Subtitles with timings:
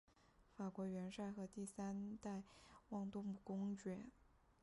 [0.57, 2.41] 法国元帅和第三代
[2.89, 3.99] 旺多姆公爵。